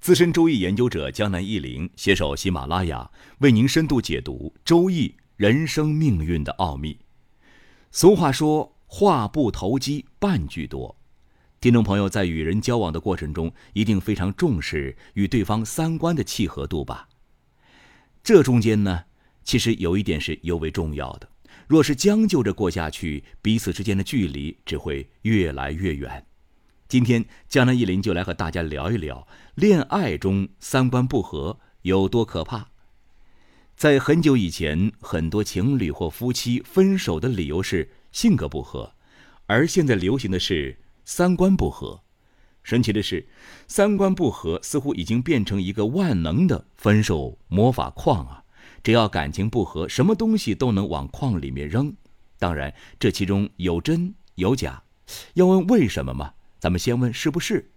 [0.00, 6.96] 资深周易研究者江南一林携手喜马拉雅，为您深度解读周易人生命运的奥秘。
[7.90, 10.96] 俗话说：“话不投机半句多。”
[11.60, 17.08] 听众朋友在与人交往的过程中，一定非常重视与对方三观的契合度吧？
[18.22, 19.04] 这中间呢，
[19.42, 21.28] 其实有一点是尤为重要的。
[21.66, 26.24] 若是将就着过下去，彼此之间的距离只会越来越远。
[26.88, 32.68] 今天，江南一林就来和大家聊一聊恋爱中三观不合有多可怕。
[33.76, 38.94] 在很久以前，很多情侣或夫妻分手的理由是性格不合，
[39.44, 42.00] 而现在流行的是三观不合。
[42.62, 43.28] 神奇的是，
[43.66, 48.44] 三观不合似乎已经变成一个万能的分手魔法矿啊！
[48.82, 51.94] 只要感情不合，什么东西都能往矿里面扔。
[52.38, 54.82] 当然，这其中有真有假。
[55.34, 56.32] 要问为什么吗？
[56.58, 57.70] 咱们先问是不是。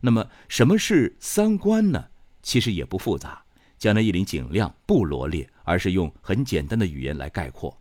[0.00, 2.06] 那么，什么是三观呢？
[2.42, 3.42] 其实也不复杂。
[3.78, 7.76] 江南一林尽量不罗列，而是用很简单的语言来概括：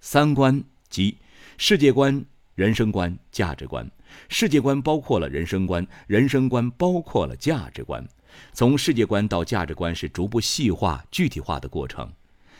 [0.00, 1.16] 三观即
[1.58, 3.88] 世界观、人生观、价值观。
[4.28, 8.06] 世界观包括了人生观，人生观包括了价值观。
[8.52, 12.12] 从世界观到价值观是逐步细化、具体化的过程。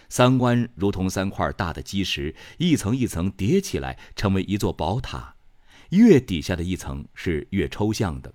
[0.08, 5.34] 三观如同三块大的基石，一层一层叠起来，成为一座宝塔。
[5.91, 8.33] 越底下的一层是越抽象的。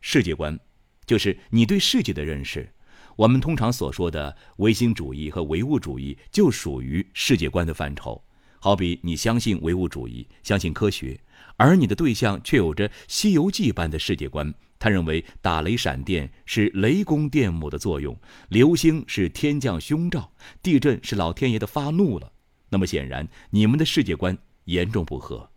[0.00, 0.58] 世界观，
[1.04, 2.72] 就是你对世界的认识。
[3.16, 8.22] 我们通常所说的唯心主义和唯物主义，就属于世界观的范畴。
[8.58, 11.18] 好比你相信唯物主义，相信科学。
[11.56, 22.32] 而你的对象却有着《西游记》般的世界观，他认为打雷闪电是雷公电母的作用，流星是天降凶兆，地震是老天爷的发怒了。
[22.70, 25.49] 那么显然，你们的世界观严重不合。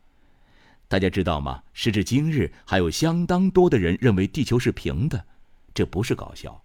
[0.93, 1.63] 大家知道吗？
[1.73, 5.25] 时至今日，还有相当多的人认为地球是平的，
[5.73, 6.63] 这不是搞笑。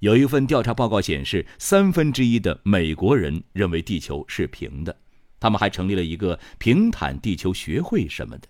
[0.00, 4.94] 有一份调查报告显示，三分之一的美国人认为地球是平的，
[5.40, 8.48] 他们还成立了一个平坦地球学会什么的。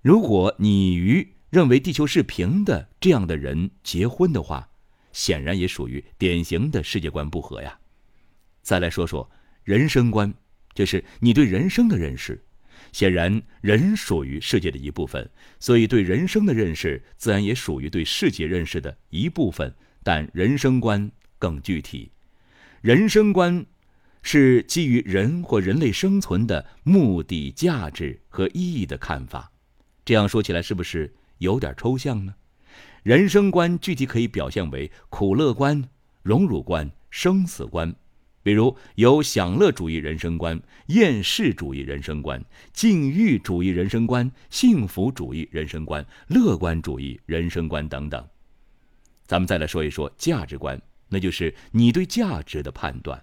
[0.00, 4.68] 如果你与认为地球是平的这样的人结婚的话，
[5.12, 7.78] 显然也属于典型的世界观不合呀。
[8.62, 9.30] 再来说说
[9.62, 10.34] 人生观，
[10.74, 12.42] 就是你对人生的认识。
[12.92, 19.74] 显然，人属于世界的一部分，所以对人生的认识自然也属于对世界认识的一部分。
[20.04, 22.10] 但人生观更具体，
[22.80, 23.64] 人生观
[24.22, 29.50] 是基于人或人类生存的目的、价值和意义的看法。
[30.04, 32.34] 这样说起来是不是有点抽象呢？
[33.02, 35.88] 人生观具体可以表现为苦乐观、
[36.22, 37.94] 荣辱观、生死观。
[38.42, 48.26] 比如有享乐主义人生观、厌世主义人生观、禁欲主义人生观、幸福主义人生观、乐观主义人生观等等。
[49.24, 53.22] 咱们再来说一说价值观，那就是你对价值的判断。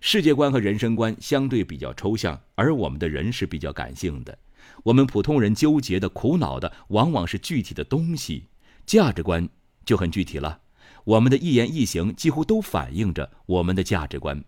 [0.00, 4.38] 世界观和人生观相对比较抽象，而我们的人是比较感性的。
[4.84, 8.44] 我们普通人纠结的、苦恼的，往往是具体的东西。
[8.84, 9.48] 价值观
[9.84, 10.60] 就很具体了，
[11.04, 14.44] 我们的一言一行几乎都反映着我们的价值观。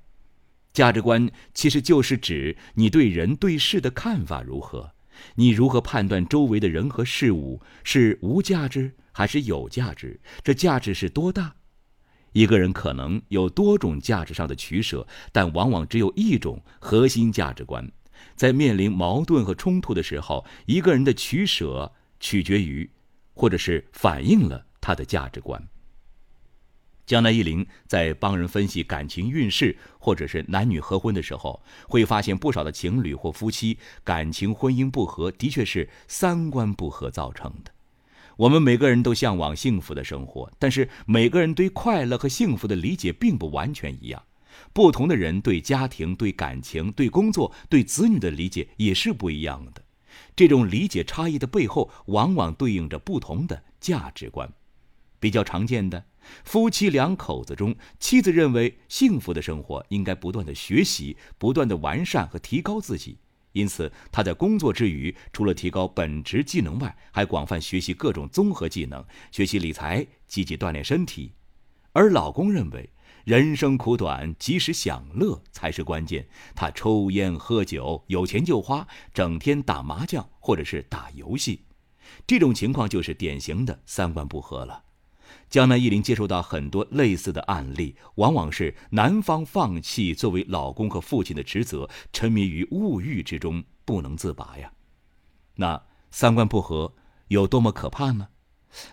[0.73, 4.93] 价值观其实就是指你对人对事的看法如何，
[5.35, 10.19] 你如何判断周围的人和事物是无价值还是有价值？
[10.43, 11.55] 这价值是多大？
[12.33, 17.87] 一个人可能有多种价值上的取舍，但往往只有一种核心价值观。
[18.35, 22.91] 在面临矛盾和冲突的时候，一个人的取舍取决于，
[23.35, 25.63] 或者是反映了他的价值观。
[27.05, 37.73] 江南一林在帮人分析感情运势，或者是男女合婚的时候，会发现不少的情侣或夫妻感情婚姻不和，的确是三观不合造成的。
[38.37, 44.23] 我们每个人都向往幸福的生活，但是每个人对快乐和幸福的理解并不完全一样。
[44.73, 49.83] 不同的人对家庭、对感情、对工作、对子女的理解也是不一样的。
[50.35, 54.51] 这种理解差异的背后，往往对应着不同的价值观。
[55.21, 56.05] 比较常见的，
[56.45, 63.19] 夫妻两口子中，妻子认为幸福的生活应该不断的学习、不断的完善和提高自己，
[63.53, 71.33] 因此他在工作之余，除了提高本职技能外，还广泛学习各种综合技能，学习理财，积极锻炼身体。
[71.93, 72.91] 而老公认为。
[73.25, 76.27] 人生苦短，及时享乐才是关键。
[76.57, 78.85] 他抽烟喝酒，有钱就花，
[79.15, 81.61] 整天打麻将或者是打游戏，
[82.27, 84.83] 这种情况就是典型的三观不合了。
[85.51, 94.73] 江南一林接触到很多类似的案例，往往是男方放弃作为老公和父亲的职责，沉迷于物欲之中，不能自拔呀。
[95.57, 96.95] 那三观不合
[97.29, 98.29] 有多么可怕呢？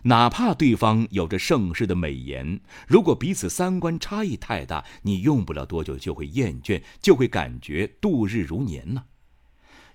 [0.03, 9.06] 哪怕对方有着盛世的美颜，如果彼此三观差异太大，你用不了多久就会厌倦，就会感觉度日如年呢。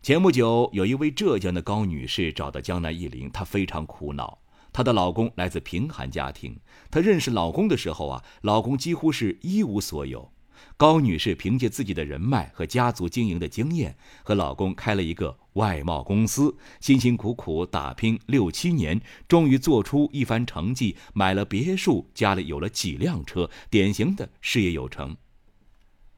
[0.01, 4.39] 前不久，有一位浙江的高女士找到江南一林，她非常苦恼。
[4.75, 6.59] 她的老公来自贫寒家庭，
[6.91, 10.33] 她认识老公的时候啊，老公几乎是一无所有。
[10.77, 25.17] 高女士凭借自己的人脉和家族经营的经验，和老公开了一个外贸公司，辛辛苦苦打拼六七年，终于做出一番成绩，买了别墅，家里有了几辆车，典型的事业有成。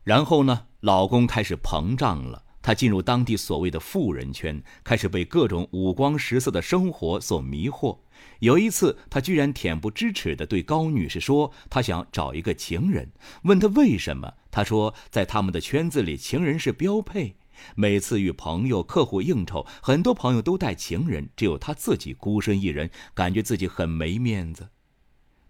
[0.03, 7.97] 然后呢，老公开始膨胀了，他进入当地所谓的富人圈，开始被各种五光十色的生活所迷惑。
[8.41, 13.09] 有一次，他居然恬不知耻地对高女士说：“他想找一个情人。”
[13.45, 17.37] 问他为什么，他说：“在他们的圈子里，情人是标配。
[17.77, 24.71] 每次与朋友、客户应酬，很多朋友都带情人，只有他自己孤身一人，感觉自己很没面子。”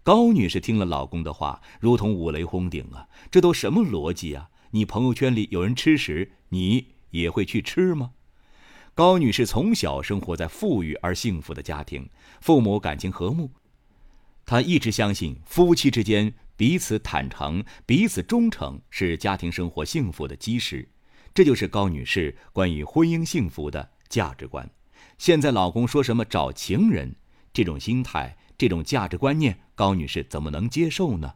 [0.05, 3.07] 高女士听了老公的话，如同五雷轰顶啊！
[3.31, 4.49] 这都什么逻辑啊？
[4.69, 8.11] 你朋友圈里有人吃屎，你也会去吃吗？
[8.93, 12.09] 高女士从小生活在富裕而幸福的家庭，
[12.41, 13.51] 父母感情和睦。
[14.45, 20.87] 她一直相信夫妻之间彼此坦诚、彼此忠诚是家庭生活幸福的基石。
[21.33, 24.67] 这就是高女士关于婚姻幸福的价值观。
[25.19, 27.15] 现在老公说什么找情人，
[27.53, 31.35] 这种心态、这种价值观念，高女士怎么能接受呢？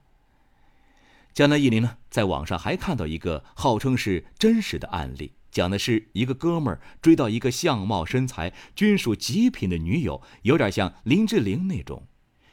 [1.34, 5.34] 江南一林呢，在网上还看到一个号称是真实的案例。
[5.52, 12.08] 讲的是一个哥们儿追到一个相貌身材均属极品的女友，有点像林志玲那种。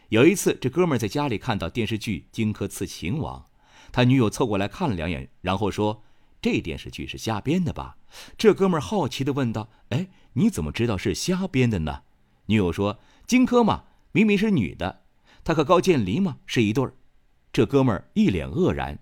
[0.08, 3.40] 有一次，这哥们儿在家里看到电视剧《荆轲刺秦王》，
[3.92, 6.02] 他女友凑过来看了两眼，然后说
[6.42, 7.96] ：“这电视剧是瞎编的吧？”
[8.36, 12.02] 这哥们儿好奇地问道：“哎，你怎么知道是瞎编的呢？”
[12.46, 12.98] 女友说
[13.28, 15.02] ：“荆轲嘛，明明是女的，
[15.44, 16.94] 他和高渐离嘛是一对儿。”
[17.52, 18.98] 这哥们儿一脸愕然，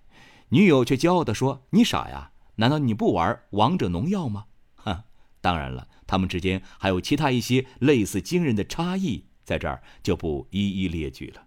[0.49, 4.46] 女友却骄傲地说：“你傻呀！”难道你不玩王者荣耀吗？
[4.76, 5.02] 哼，
[5.40, 11.46] 当然了，他们之间还有其他一些类似惊人的差异，在这儿就不一一列举了。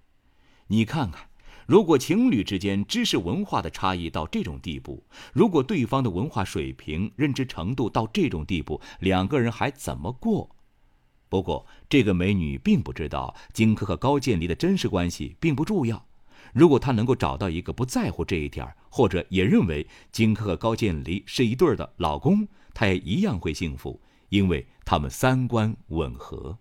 [0.68, 1.28] 你看看，
[1.66, 5.04] 如果情侣之间知识文化的差异到这种地步，
[5.34, 10.56] 如果对方的文化水平、认知程度到这种地步，两个人还怎么过？
[11.28, 16.08] 不过，这个美女并不知道荆轲和高渐离的真实关系，并不重要。
[16.54, 26.58] 如果她能够找到一个不在乎这一点儿或者也认为荆轲和高渐离是一对儿的老公，她也一样会幸福，因为他们三观吻合。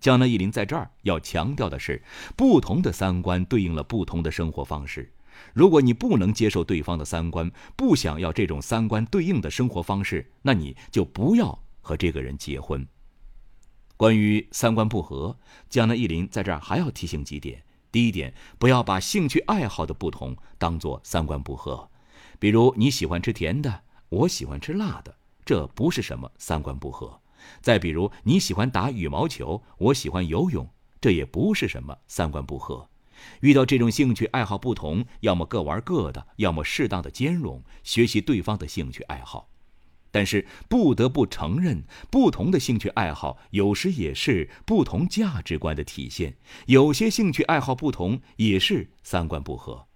[0.00, 2.02] 江南忆林在这儿要强调的是，
[2.36, 5.12] 不同的三观对应了不同的生活方式。
[5.52, 12.86] 如果你不能接受对方的三观，不想要这种三观对应的生活方式，那你就不要和这个人结婚。
[13.96, 15.36] 关于三观不合，
[15.68, 17.64] 江南忆林在这儿还要提醒几点。
[17.90, 21.88] 第一点，不要把兴趣爱好的不同当做三观不合。
[22.38, 27.20] 比如你喜欢吃甜的，我喜欢吃辣的，这不是什么三观不合。
[27.60, 30.68] 再比如你喜欢打羽毛球，我喜欢游泳，
[31.00, 32.88] 这也不是什么三观不合。
[33.40, 39.48] 遇到这种兴趣爱好不同，要么各玩各的，要么适当的兼容，学习对方的兴趣爱好。
[40.18, 46.36] 但是不得不承认，不同的兴趣爱好有时也是不同价值观的体现。
[46.66, 49.86] 有些兴趣爱好不同，也是三观不合。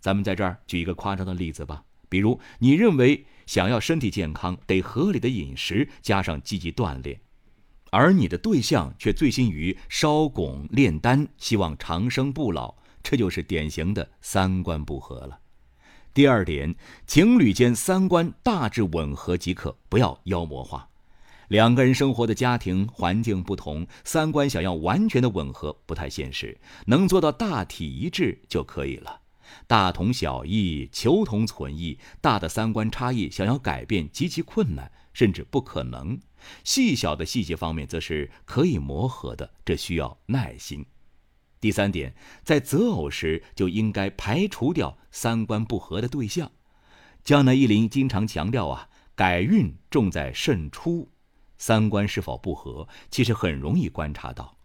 [0.00, 7.18] 咱们在这儿举一个夸张的例子吧，比如你认为想要身体健康，得合理的饮食加上积极锻炼，
[7.90, 15.40] 而你的对象却醉心于烧汞炼丹，希望长生不老，这就是典型的三观不合了。
[16.14, 16.72] 第二点，
[17.08, 20.88] 情侣间三观大致吻合即可，不要妖魔化。
[21.48, 26.56] 两个人生活的家庭环境不同，三观想要完全的吻合不太现实，
[26.86, 29.22] 能做到大体一致就可以了。
[29.66, 36.16] 大同小异，求同存异，大的三观差异想要改变极其困难，甚至不可能。
[36.62, 40.86] 细小的细节方面则是可以磨合的，这需要耐心。
[41.64, 46.50] 第三点，在择偶时就应该排除掉三观不合的对象。
[47.24, 51.08] 江南一林经常强调啊，改运重在慎初，
[51.56, 54.58] 三观是否不合，其实很容易观察到。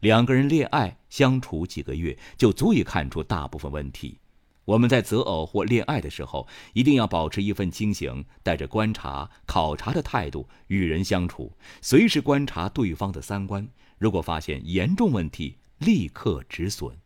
[0.00, 4.18] 两个人恋爱相处几个月，就足以看出大部分问题。
[4.64, 13.68] 我们在择偶或恋爱的时候，一定要保持一份清醒、带着观察、考察的态度与人相处，随时观察对方的三观。
[13.98, 16.96] 如果发现严重问题，立刻止损。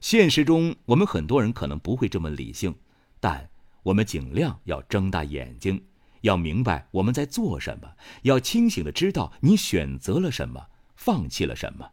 [0.00, 2.74] 现实中，我们很多人可能不会这么理性，
[3.20, 3.50] 但
[3.82, 5.84] 我们尽量要睁大眼睛，
[6.22, 11.90] 要明白我们在做什么，要清醒的知道你选择了什么，放弃了什么。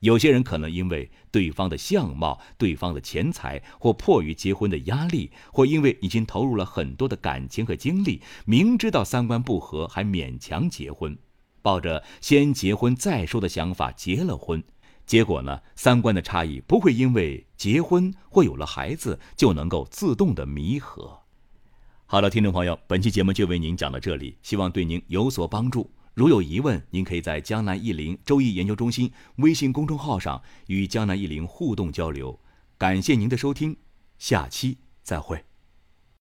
[0.00, 11.18] 有些人可能因为对方的相貌、对方的钱财，或迫于结婚的压力，或因为已经投入了很多的感情和精力，明知道三观不合还勉强结婚，
[11.60, 14.64] 抱着先结婚再说的想法结了婚。
[15.10, 21.18] 结果呢，三观的差异不会因为结婚或有了孩子就能够自动的弥合。
[22.06, 25.90] 好了，听众朋友，本期节目就为您讲到这里，希望对您有所帮助。
[26.14, 32.38] 如有疑问，您可以在江南易林周易研究中心微信公众号上与江南易林互动交流。
[32.78, 33.76] 感谢您的收听，
[34.16, 35.49] 下期再会。